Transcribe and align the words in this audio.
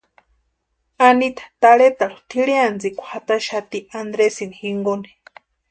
Anita 1.07 1.43
tarhetarhu 1.65 2.19
tʼirhiantsikwa 2.31 3.03
jataxati 3.11 3.79
Andresini 4.01 4.57
jinkoni. 4.65 5.09